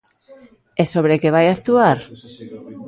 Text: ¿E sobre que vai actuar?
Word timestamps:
¿E 0.81 0.83
sobre 0.93 1.19
que 1.21 1.33
vai 1.35 1.47
actuar? 1.49 1.97